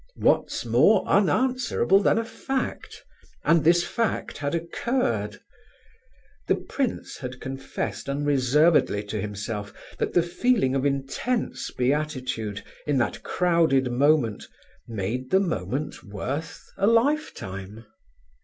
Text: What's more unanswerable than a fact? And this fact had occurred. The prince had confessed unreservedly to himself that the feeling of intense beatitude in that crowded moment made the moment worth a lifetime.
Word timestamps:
What's 0.15 0.65
more 0.65 1.05
unanswerable 1.07 1.99
than 1.99 2.17
a 2.17 2.25
fact? 2.25 3.03
And 3.43 3.63
this 3.63 3.83
fact 3.83 4.39
had 4.39 4.55
occurred. 4.55 5.39
The 6.47 6.55
prince 6.55 7.17
had 7.17 7.39
confessed 7.39 8.09
unreservedly 8.09 9.03
to 9.03 9.21
himself 9.21 9.71
that 9.99 10.13
the 10.13 10.23
feeling 10.23 10.73
of 10.73 10.87
intense 10.87 11.69
beatitude 11.69 12.63
in 12.87 12.97
that 12.97 13.21
crowded 13.21 13.91
moment 13.91 14.47
made 14.87 15.29
the 15.29 15.39
moment 15.39 16.03
worth 16.03 16.65
a 16.77 16.87
lifetime. 16.87 17.85